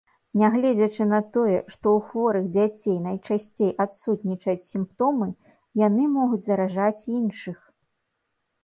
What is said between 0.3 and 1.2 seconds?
Нягледзячы на